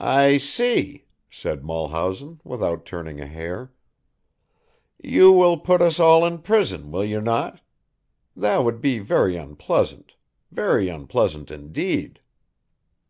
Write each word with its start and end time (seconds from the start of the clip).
"I 0.00 0.38
see," 0.38 1.04
said 1.28 1.62
Mulhausen, 1.66 2.40
without 2.44 2.86
turning 2.86 3.20
a 3.20 3.26
hair, 3.26 3.74
"you 5.04 5.30
will 5.32 5.58
put 5.58 5.82
us 5.82 6.00
all 6.00 6.24
in 6.24 6.38
prison, 6.38 6.90
will 6.90 7.04
you 7.04 7.20
not? 7.20 7.60
That 8.34 8.64
would 8.64 8.80
be 8.80 9.00
very 9.00 9.36
unpleasant. 9.36 10.14
Very 10.50 10.88
unpleasant 10.88 11.50
indeed." 11.50 12.20